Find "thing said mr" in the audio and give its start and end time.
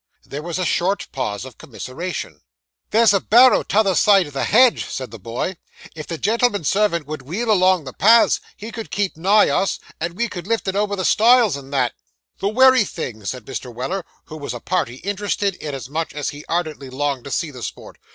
12.83-13.71